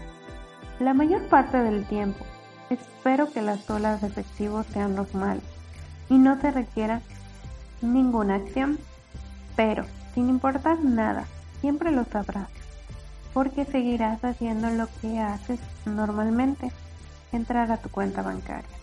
[0.80, 2.24] La mayor parte del tiempo,
[2.70, 5.44] espero que las olas de efectivo sean normales
[6.08, 7.00] y no te requiera
[7.80, 8.78] ninguna acción,
[9.56, 11.24] pero sin importar nada,
[11.60, 12.57] siempre lo sabrás
[13.38, 16.72] porque seguirás haciendo lo que haces normalmente,
[17.30, 18.76] entrar a tu cuenta bancaria.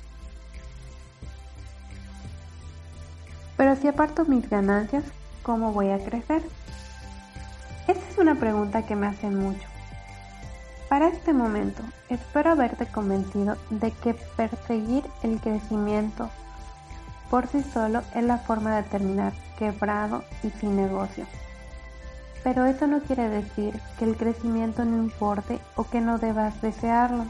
[3.57, 5.03] Pero si aparto mis ganancias,
[5.43, 6.41] ¿cómo voy a crecer?
[7.89, 9.67] Esa es una pregunta que me hacen mucho.
[10.87, 16.29] Para este momento, espero haberte convencido de que perseguir el crecimiento
[17.29, 21.25] por sí solo es la forma de terminar quebrado y sin negocio.
[22.45, 27.25] Pero eso no quiere decir que el crecimiento no importe o que no debas desearlo.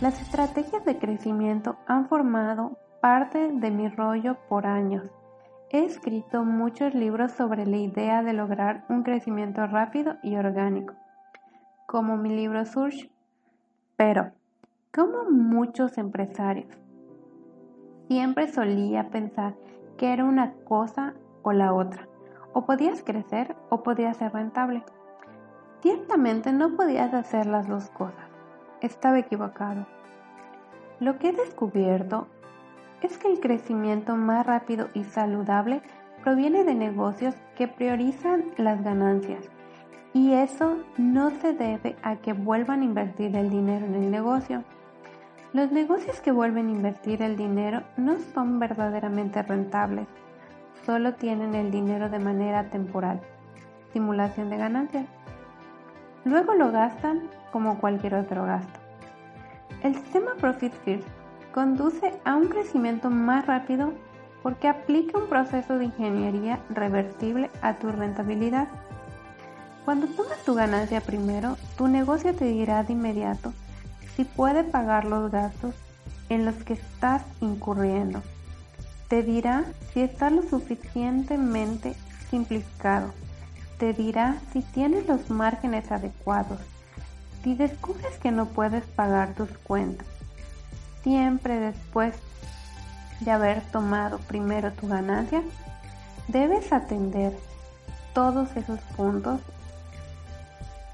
[0.00, 5.10] Las estrategias de crecimiento han formado parte de mi rollo por años.
[5.70, 10.94] He escrito muchos libros sobre la idea de lograr un crecimiento rápido y orgánico,
[11.86, 13.10] como mi libro Surge.
[13.96, 14.30] Pero,
[14.94, 16.72] como muchos empresarios,
[18.06, 19.56] siempre solía pensar
[19.98, 22.06] que era una cosa o la otra.
[22.58, 24.82] O podías crecer o podías ser rentable.
[25.82, 28.30] Ciertamente no podías hacer las dos cosas.
[28.80, 29.86] Estaba equivocado.
[30.98, 32.28] Lo que he descubierto
[33.02, 35.82] es que el crecimiento más rápido y saludable
[36.24, 39.50] proviene de negocios que priorizan las ganancias.
[40.14, 44.64] Y eso no se debe a que vuelvan a invertir el dinero en el negocio.
[45.52, 50.08] Los negocios que vuelven a invertir el dinero no son verdaderamente rentables
[50.86, 53.20] solo tienen el dinero de manera temporal,
[53.92, 55.06] simulación de ganancias.
[56.24, 58.78] Luego lo gastan como cualquier otro gasto.
[59.82, 61.08] El sistema Profit First
[61.52, 63.92] conduce a un crecimiento más rápido
[64.42, 68.68] porque aplica un proceso de ingeniería reversible a tu rentabilidad.
[69.84, 73.52] Cuando tomas tu ganancia primero, tu negocio te dirá de inmediato
[74.14, 75.74] si puede pagar los gastos
[76.28, 78.22] en los que estás incurriendo
[79.08, 81.94] te dirá si está lo suficientemente
[82.30, 83.12] simplificado.
[83.78, 86.58] Te dirá si tienes los márgenes adecuados.
[87.42, 90.06] Si descubres que no puedes pagar tus cuentas,
[91.02, 92.14] siempre después
[93.20, 95.42] de haber tomado primero tu ganancia,
[96.26, 97.32] debes atender
[98.14, 99.40] todos esos puntos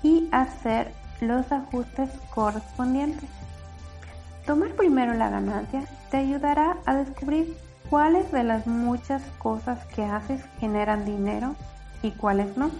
[0.02, 3.30] y hacer los ajustes correspondientes.
[4.44, 7.56] Tomar primero la ganancia te ayudará a descubrir
[7.92, 11.56] cuáles de las muchas cosas que haces generan dinero
[12.02, 12.70] y cuáles no.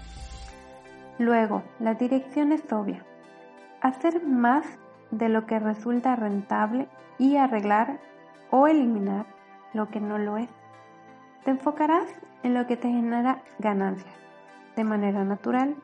[1.19, 3.05] Luego, la dirección es obvia.
[3.83, 4.65] Hacer más
[5.11, 7.99] de lo que resulta rentable y arreglar
[8.51, 9.27] o eliminar
[9.75, 10.49] lo que no lo es.
[11.45, 12.09] Te enfocarás
[12.43, 14.15] en lo que te genera ganancias
[14.77, 15.77] de manera natural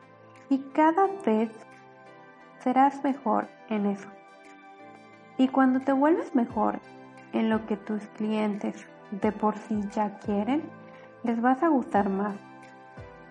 [0.49, 1.51] y cada vez
[2.63, 4.09] serás mejor en eso.
[5.37, 6.79] Y cuando te vuelves mejor
[7.31, 10.63] en lo que tus clientes de por sí ya quieren,
[11.23, 12.35] les vas a gustar más.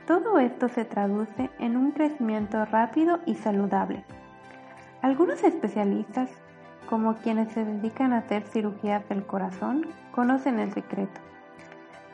[0.07, 4.05] Todo esto se traduce en un crecimiento rápido y saludable.
[5.03, 6.31] Algunos especialistas,
[6.89, 11.21] como quienes se dedican a hacer cirugías del corazón, conocen el secreto.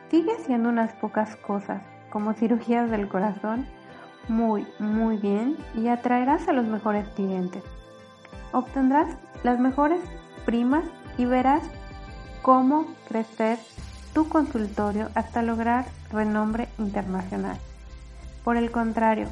[0.09, 3.65] Sigue haciendo unas pocas cosas, como cirugías del corazón,
[4.27, 7.63] muy, muy bien y atraerás a los mejores clientes.
[8.51, 10.01] Obtendrás las mejores
[10.45, 10.83] primas
[11.17, 11.63] y verás
[12.45, 13.57] cómo crecer
[14.13, 17.57] tu consultorio hasta lograr renombre internacional.
[18.43, 19.29] Por el contrario,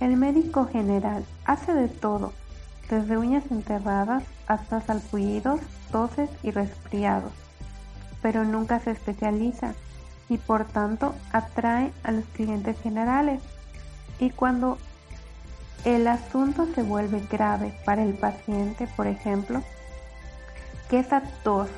[0.00, 2.32] el médico general hace de todo,
[2.88, 5.60] desde uñas enterradas hasta salpullidos,
[5.92, 7.32] toses y resfriados,
[8.22, 9.74] pero nunca se especializa
[10.30, 13.42] y por tanto atrae a los clientes generales.
[14.18, 14.78] Y cuando
[15.84, 19.62] el asunto se vuelve grave para el paciente, por ejemplo,
[20.88, 21.68] que esa tos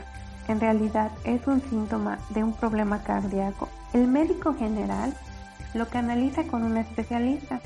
[0.48, 5.14] en realidad es un síntoma de un problema cardíaco, el médico general
[5.74, 7.60] lo canaliza con un especialista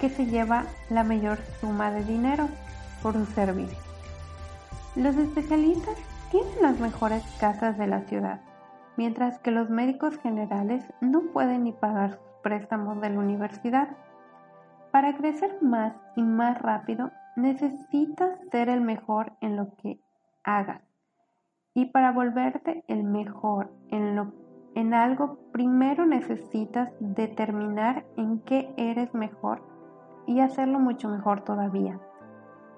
[0.00, 2.48] que se lleva la mayor suma de dinero
[3.02, 3.78] por un servicio.
[4.96, 5.96] Los especialistas
[6.30, 8.40] tienen las mejores casas de la ciudad,
[8.96, 13.88] mientras que los médicos generales no pueden ni pagar sus préstamos de la universidad.
[14.90, 20.00] Para crecer más y más rápido, necesitas ser el mejor en lo que
[20.44, 20.87] hagas.
[21.78, 24.32] Y para volverte el mejor en, lo,
[24.74, 29.62] en algo, primero necesitas determinar en qué eres mejor
[30.26, 32.00] y hacerlo mucho mejor todavía.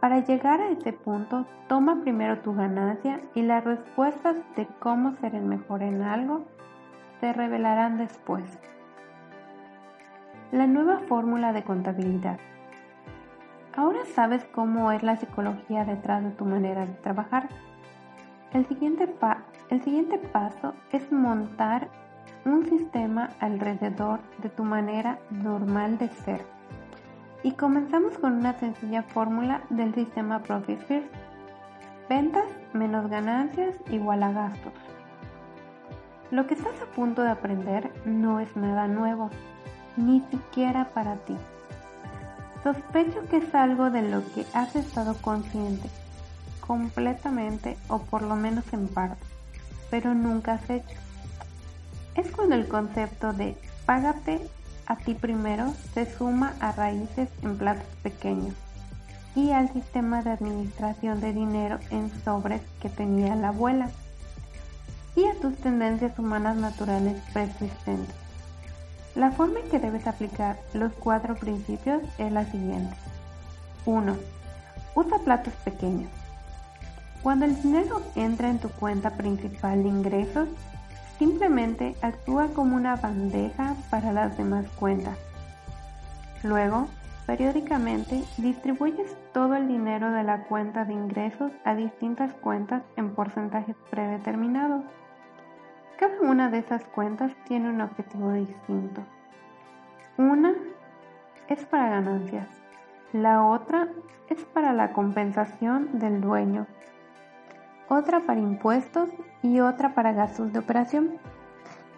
[0.03, 5.35] Para llegar a ese punto, toma primero tu ganancia y las respuestas de cómo ser
[5.35, 6.45] el mejor en algo
[7.21, 8.61] se revelarán después.
[10.53, 12.39] La nueva fórmula de contabilidad.
[13.75, 17.49] Ahora sabes cómo es la psicología detrás de tu manera de trabajar.
[18.53, 19.07] El siguiente,
[20.19, 21.89] paso es montar
[22.45, 26.45] un sistema alrededor de tu manera normal de ser
[27.45, 31.15] y comenzamos con una sencilla fórmula del sistema Profit First.
[32.09, 34.73] Ventas menos ganancias igual a gastos.
[36.33, 39.31] Lo que estás a punto de aprender no es nada nuevo,
[39.97, 41.37] ni siquiera para ti.
[42.65, 45.89] Sospecho que es algo de lo que has estado consciente,
[46.71, 49.27] completamente o por lo menos en parte,
[49.91, 50.97] pero nunca has hecho.
[52.15, 53.57] Es cuando el concepto de
[53.87, 54.41] págate
[54.87, 58.55] a ti primero se suma a raíces en platos pequeños
[59.35, 63.91] y al sistema de administración de dinero en sobres que tenía la abuela
[65.17, 68.15] y a tus tendencias humanas naturales persistentes.
[69.17, 72.95] La forma en que debes aplicar los cuatro principios es la siguiente.
[73.87, 74.17] 1.
[74.95, 76.20] Usa platos pequeños.
[77.23, 80.49] Cuando el dinero entra en tu cuenta principal de ingresos,
[81.21, 85.19] Simplemente actúa como una bandeja para las demás cuentas.
[86.43, 86.89] Luego,
[87.27, 93.77] periódicamente distribuyes todo el dinero de la cuenta de ingresos a distintas cuentas en porcentajes
[93.91, 94.83] predeterminados.
[95.99, 99.03] Cada una de esas cuentas tiene un objetivo distinto.
[100.17, 100.55] Una
[101.49, 102.49] es para ganancias,
[103.13, 103.89] la otra
[104.31, 106.67] es para la compensación del dueño
[107.91, 109.09] otra para impuestos
[109.43, 111.19] y otra para gastos de operación.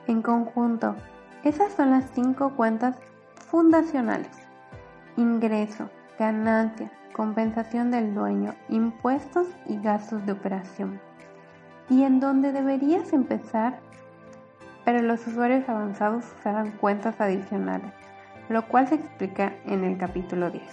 [0.07, 0.97] En conjunto,
[1.45, 2.97] esas son las cinco cuentas
[3.51, 4.30] fundacionales.
[5.18, 10.99] Ingreso, ganancia, compensación del dueño, impuestos y gastos de operación.
[11.90, 13.78] Y en donde deberías empezar,
[14.86, 17.93] pero los usuarios avanzados usarán cuentas adicionales,
[18.49, 20.64] lo cual se explica en el capítulo 10.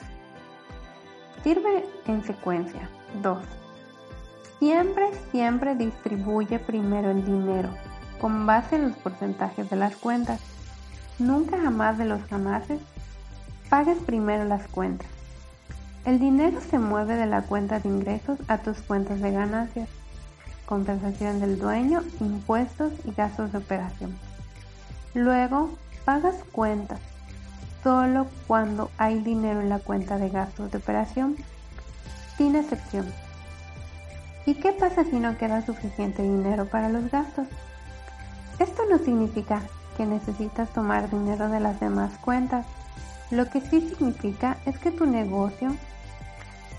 [1.43, 2.89] Sirve en secuencia.
[3.21, 3.68] 2
[4.59, 7.69] Siempre, siempre distribuye primero el dinero
[8.19, 10.41] con base en los porcentajes de las cuentas.
[11.17, 12.81] Nunca jamás de los jamases
[13.69, 15.07] pagues primero las cuentas.
[16.05, 19.87] El dinero se mueve de la cuenta de ingresos a tus cuentas de ganancias,
[20.65, 24.17] compensación del dueño, impuestos y gastos de operación.
[25.13, 25.71] Luego,
[26.05, 26.99] pagas cuentas
[27.83, 31.37] solo cuando hay dinero en la cuenta de gastos de operación,
[32.37, 33.05] sin excepción.
[34.49, 37.47] ¿Y qué pasa si no queda suficiente dinero para los gastos?
[38.57, 39.61] Esto no significa
[39.95, 42.65] que necesitas tomar dinero de las demás cuentas.
[43.29, 45.75] Lo que sí significa es que tu negocio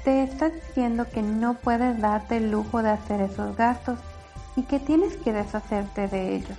[0.03, 4.01] te está diciendo que no puedes darte el lujo de hacer esos gastos
[4.57, 6.59] y que tienes que deshacerte de ellos.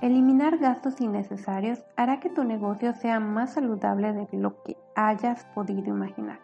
[0.00, 5.90] Eliminar gastos innecesarios hará que tu negocio sea más saludable de lo que hayas podido
[5.90, 6.40] imaginar.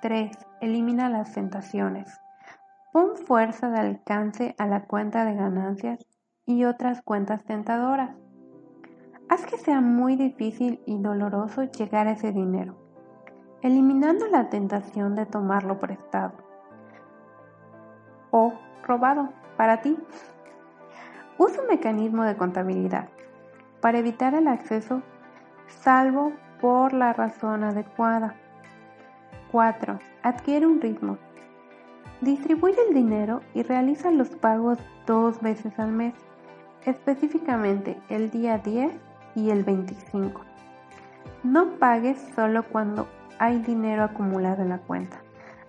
[0.00, 0.30] 3.
[0.62, 2.18] Elimina las tentaciones.
[2.96, 5.98] Pon fuerza de alcance a la cuenta de ganancias
[6.46, 8.16] y otras cuentas tentadoras.
[9.28, 12.74] Haz que sea muy difícil y doloroso llegar a ese dinero,
[13.60, 16.38] eliminando la tentación de tomarlo prestado
[18.30, 19.28] o robado
[19.58, 19.98] para ti.
[21.36, 23.10] Usa un mecanismo de contabilidad
[23.82, 25.02] para evitar el acceso
[25.66, 26.32] salvo
[26.62, 28.36] por la razón adecuada.
[29.52, 29.98] 4.
[30.22, 31.18] Adquiere un ritmo
[32.20, 36.14] Distribuye el dinero y realiza los pagos dos veces al mes
[36.86, 38.92] específicamente el día 10
[39.34, 40.40] y el 25.
[41.42, 43.06] No pagues solo cuando
[43.38, 45.18] hay dinero acumulado en la cuenta.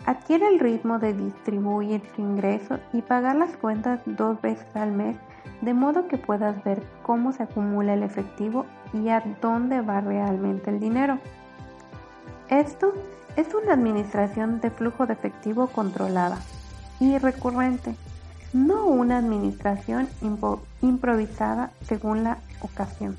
[0.06, 5.18] Adquiere el ritmo de distribuir tu ingreso y pagar las cuentas dos veces al mes
[5.62, 10.70] de modo que puedas ver cómo se acumula el efectivo y a dónde va realmente
[10.70, 11.18] el dinero.
[12.48, 12.94] Esto
[13.38, 16.40] es una administración de flujo de efectivo controlada
[17.00, 17.96] y recurrente,
[18.52, 20.10] no una administración
[20.82, 23.16] improvisada según la ocasión.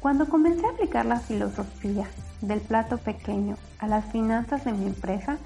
[0.00, 2.06] Cuando comencé a aplicar la filosofía
[2.40, 5.36] del plato pequeño a las finanzas de mi empresa,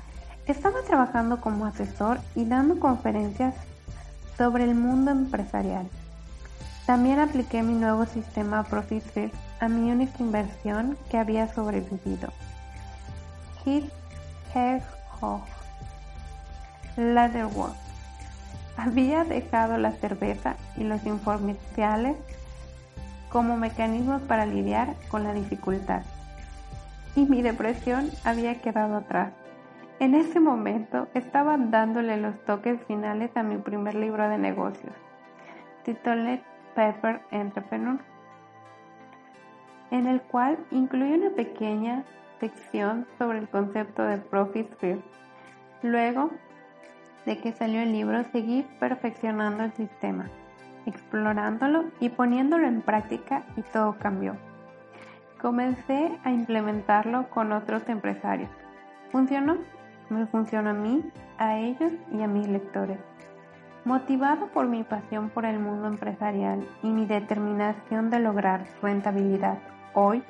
[0.46, 3.54] estaba trabajando como asesor y dando conferencias
[4.36, 5.88] sobre el mundo empresarial.
[6.86, 12.30] También apliqué mi nuevo sistema Profit First a mi única inversión que había sobrevivido.
[13.64, 13.84] Hit
[14.54, 15.42] Hedgehog
[16.96, 17.74] Leatherwork.
[18.76, 22.16] Había dejado la cerveza y los informales
[23.30, 26.02] como mecanismos para lidiar con la dificultad.
[27.14, 29.32] Y mi depresión había quedado atrás.
[29.98, 34.94] En ese momento estaba dándole los toques finales a mi primer libro de negocios,
[35.84, 36.40] titulado
[36.74, 37.98] Pepper Entrepreneur,
[39.90, 42.04] en el cual incluye una pequeña
[42.38, 45.04] sección sobre el concepto de Profit First.
[45.82, 46.30] Luego
[47.26, 50.28] de que salió el libro, seguí perfeccionando el sistema,
[50.86, 54.36] explorándolo y poniéndolo en práctica y todo cambió.
[55.40, 58.50] Comencé a implementarlo con otros empresarios.
[59.10, 59.58] ¿Funcionó?
[60.08, 61.04] Me funcionó a mí,
[61.38, 62.98] a ellos y a mis lectores.
[63.84, 69.58] Motivado por mi pasión por el mundo empresarial y mi determinación de lograr rentabilidad
[69.94, 70.22] hoy,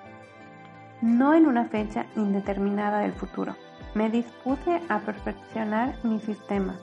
[1.02, 3.56] no en una fecha indeterminada del futuro,
[3.94, 6.76] me dispuse a perfeccionar mi sistema.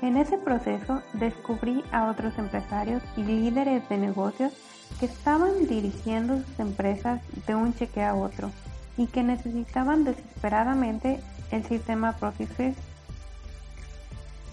[0.00, 4.52] En ese proceso descubrí a otros empresarios y líderes de negocios
[5.00, 8.50] que estaban dirigiendo sus empresas de un cheque a otro
[8.96, 11.20] y que necesitaban desesperadamente
[11.50, 12.50] el sistema Profit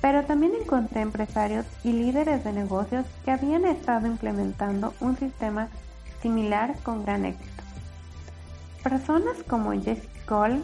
[0.01, 5.69] pero también encontré empresarios y líderes de negocios que habían estado implementando un sistema
[6.21, 7.63] similar con gran éxito.
[8.83, 10.63] Personas como Jesse Cole,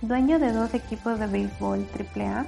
[0.00, 2.46] dueño de dos equipos de béisbol AAA,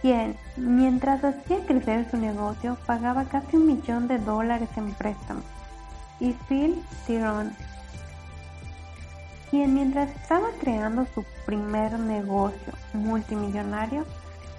[0.00, 5.44] quien, mientras hacía crecer su negocio, pagaba casi un millón de dólares en préstamos,
[6.20, 7.50] y Phil Tyrone,
[9.52, 14.06] quien mientras estaba creando su primer negocio multimillonario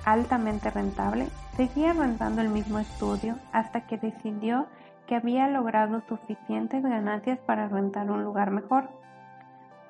[0.06, 4.68] altamente rentable, seguía rentando el mismo estudio hasta que decidió
[5.08, 8.88] que había logrado suficientes ganancias para rentar un lugar mejor,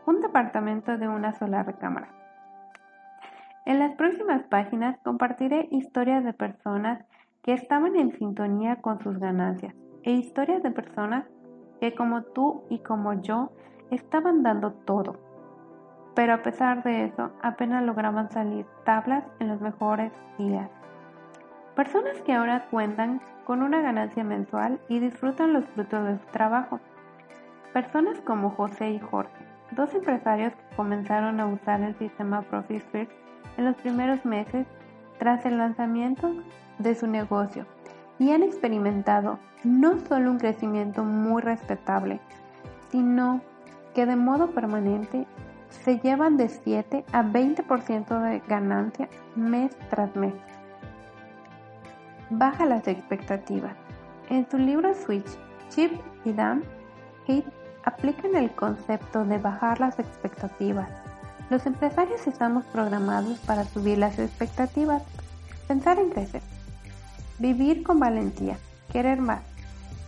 [0.06, 2.08] un departamento de una sola recámara.
[3.66, 7.04] En las próximas páginas compartiré historias de personas
[7.44, 11.26] que estaban en sintonía con sus ganancias e historias de personas
[11.82, 13.52] que como tú y como yo
[13.94, 15.18] estaban dando todo.
[16.16, 20.70] Pero a pesar de eso, apenas lograban salir tablas en los mejores días.
[21.76, 26.80] Personas que ahora cuentan con una ganancia mensual y disfrutan los frutos de su trabajo.
[27.74, 29.32] Personas como José y Jorge,
[29.72, 34.68] dos empresarios que comenzaron a usar el sistema Profit en los primeros meses
[35.18, 36.34] tras el lanzamiento
[36.78, 37.66] de su negocio
[38.20, 42.20] y han experimentado no solo un crecimiento muy respetable,
[42.90, 43.42] sino
[43.94, 45.26] que de modo permanente
[45.84, 50.34] se llevan de 7 a 20% de ganancia mes tras mes.
[52.30, 53.76] Baja las expectativas.
[54.30, 55.28] En su libro Switch,
[55.70, 55.92] Chip
[56.26, 56.64] y Dan
[57.28, 57.46] Heath
[57.84, 60.90] aplican el concepto de bajar las expectativas.
[61.50, 65.04] Los empresarios estamos programados para subir las expectativas,
[65.68, 66.42] pensar en crecer,
[67.40, 68.58] vivir con valentía,
[68.92, 69.42] querer más,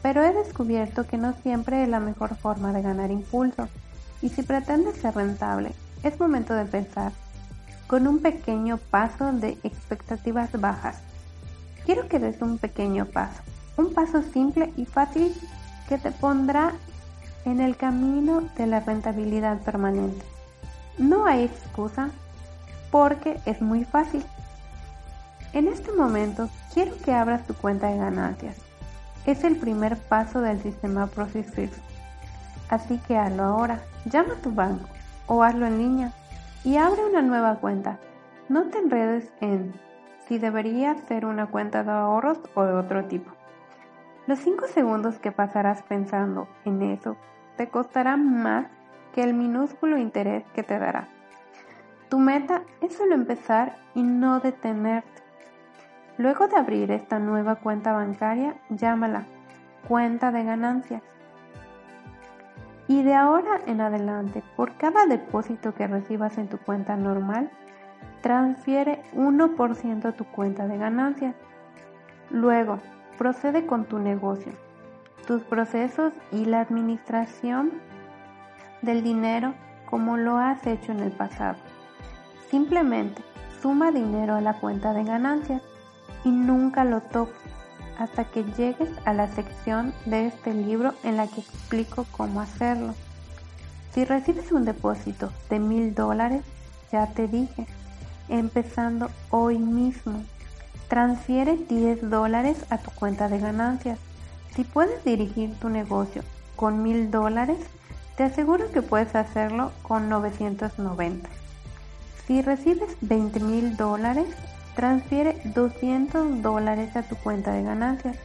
[0.05, 3.67] pero he descubierto que no siempre es la mejor forma de ganar impulso.
[4.21, 5.71] Y si pretendes ser rentable,
[6.03, 7.11] es momento de pensar
[7.87, 10.97] con un pequeño paso de expectativas bajas.
[11.87, 13.41] Quiero que des un pequeño paso,
[13.77, 15.33] un paso simple y fácil
[15.89, 16.73] que te pondrá
[17.43, 20.23] en el camino de la rentabilidad permanente.
[20.99, 22.11] No hay excusa
[22.91, 24.23] porque es muy fácil.
[25.51, 28.64] En este momento quiero que abras tu cuenta de ganancias
[29.25, 31.47] es el primer paso del sistema Profit
[32.69, 33.81] Así que hazlo ahora.
[34.05, 34.87] Llama a tu banco
[35.27, 36.11] o hazlo en línea
[36.63, 37.99] y abre una nueva cuenta.
[38.49, 39.73] No te enredes en
[40.27, 43.31] si debería ser una cuenta de ahorros o de otro tipo.
[44.27, 47.15] Los 5 segundos que pasarás pensando en eso
[47.57, 48.67] te costarán más
[49.13, 51.07] que el minúsculo interés que te dará.
[52.09, 55.24] Tu meta es solo empezar y no detenerte.
[56.17, 59.25] Luego de abrir esta nueva cuenta bancaria, llámala
[59.87, 61.01] cuenta de ganancias.
[62.87, 67.49] Y de ahora en adelante, por cada depósito que recibas en tu cuenta normal,
[68.21, 71.35] transfiere 1% a tu cuenta de ganancias.
[72.29, 72.79] Luego,
[73.17, 74.53] procede con tu negocio,
[75.27, 77.71] tus procesos y la administración
[78.81, 79.53] del dinero
[79.89, 81.57] como lo has hecho en el pasado.
[82.49, 83.21] Simplemente
[83.61, 85.61] suma dinero a la cuenta de ganancias
[86.25, 87.39] y nunca lo toques
[87.97, 92.93] hasta que llegues a la sección de este libro en la que explico cómo hacerlo.
[93.93, 96.43] Si recibes un depósito de mil dólares,
[96.91, 97.65] ya te dije,
[98.27, 100.23] empezando hoy mismo,
[100.89, 103.97] transfiere 10 dólares a tu cuenta de ganancias.
[104.55, 106.23] Si puedes dirigir tu negocio
[106.57, 107.59] con mil dólares,
[108.17, 111.29] te aseguro que puedes hacerlo con 990.
[112.27, 114.27] Si recibes 20 mil dólares,
[114.75, 118.17] transfiere 200 dólares a tu cuenta de ganancias.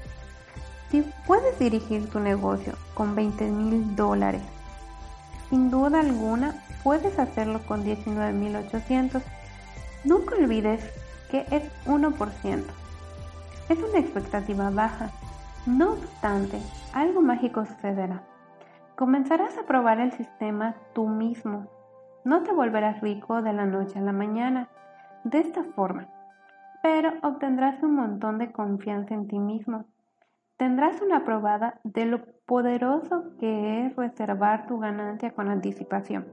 [0.90, 4.42] Si puedes dirigir tu negocio con 20 mil dólares,
[5.48, 9.22] sin duda alguna puedes hacerlo con 19.800.
[10.05, 10.82] Nunca olvides
[11.30, 12.62] que es 1%.
[13.68, 15.11] Es una expectativa baja.
[15.66, 16.61] No obstante,
[16.92, 18.22] algo mágico sucederá.
[18.96, 21.66] Comenzarás a probar el sistema tú mismo.
[22.24, 24.68] No te volverás rico de la noche a la mañana.
[25.24, 26.09] De esta forma,
[26.83, 29.85] pero obtendrás un montón de confianza en ti mismo.
[30.57, 36.26] Tendrás una probada de lo poderoso que es reservar tu ganancia con anticipación.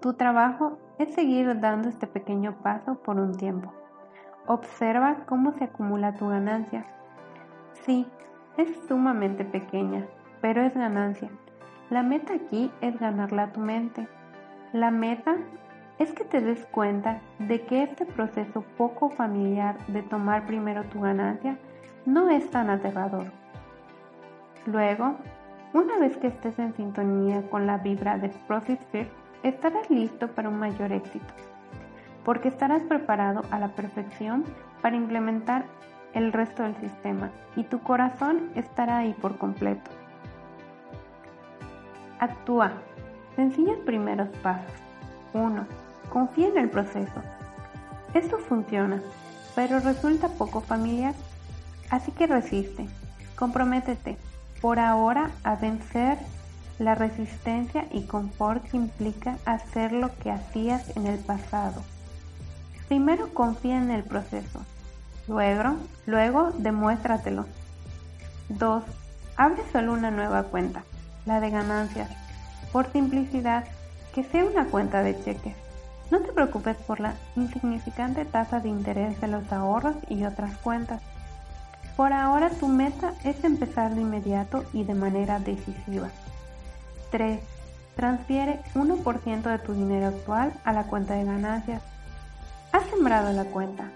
[0.00, 3.72] Tu trabajo es seguir dando este pequeño paso por un tiempo.
[4.46, 6.86] Observa cómo se acumula tu ganancia.
[7.84, 8.06] Sí,
[8.56, 10.06] es sumamente pequeña,
[10.40, 11.30] pero es ganancia.
[11.90, 14.08] La meta aquí es ganarla a tu mente.
[14.72, 15.36] La meta
[15.98, 21.00] es que te des cuenta de que este proceso poco familiar de tomar primero tu
[21.00, 21.56] ganancia
[22.04, 23.32] no es tan aterrador.
[24.66, 25.16] Luego,
[25.72, 29.10] una vez que estés en sintonía con la vibra de Profit First,
[29.42, 31.32] estarás listo para un mayor éxito,
[32.24, 34.44] porque estarás preparado a la perfección
[34.82, 35.64] para implementar
[36.12, 39.90] el resto del sistema y tu corazón estará ahí por completo.
[42.18, 42.72] Actúa.
[43.34, 44.72] Sencillos primeros pasos.
[45.34, 47.22] 1 Confía en el proceso.
[48.14, 49.02] Esto funciona,
[49.54, 51.14] pero resulta poco familiar.
[51.90, 52.86] Así que resiste.
[53.36, 54.16] Comprométete
[54.60, 56.18] por ahora a vencer
[56.78, 61.82] la resistencia y confort que implica hacer lo que hacías en el pasado.
[62.88, 64.60] Primero confía en el proceso.
[65.28, 65.76] Luego,
[66.06, 67.46] luego demuéstratelo.
[68.48, 68.84] 2.
[69.36, 70.84] Abre solo una nueva cuenta,
[71.24, 72.10] la de ganancias.
[72.72, 73.64] Por simplicidad,
[74.14, 75.65] que sea una cuenta de cheques.
[76.10, 81.02] No te preocupes por la insignificante tasa de interés de los ahorros y otras cuentas.
[81.96, 86.10] Por ahora tu meta es empezar de inmediato y de manera decisiva.
[87.10, 87.40] 3.
[87.96, 91.82] Transfiere 1% de tu dinero actual a la cuenta de ganancias.
[92.72, 93.90] Has sembrado la cuenta.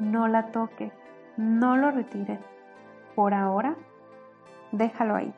[0.00, 0.92] No la toques.
[1.36, 2.40] No lo retires.
[3.14, 3.76] Por ahora,
[4.72, 5.32] déjalo ahí.